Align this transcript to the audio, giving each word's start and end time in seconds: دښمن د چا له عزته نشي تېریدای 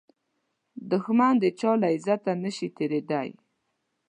دښمن 0.91 1.33
د 1.43 1.43
چا 1.59 1.71
له 1.81 1.87
عزته 1.95 2.31
نشي 2.43 2.67
تېریدای 2.77 3.29